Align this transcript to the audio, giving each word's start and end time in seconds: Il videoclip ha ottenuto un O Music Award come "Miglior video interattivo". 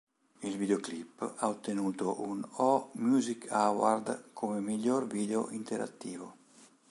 Il 0.39 0.57
videoclip 0.57 1.33
ha 1.37 1.47
ottenuto 1.47 2.23
un 2.23 2.43
O 2.53 2.89
Music 2.93 3.45
Award 3.51 4.29
come 4.33 4.59
"Miglior 4.59 5.05
video 5.05 5.51
interattivo". 5.51 6.37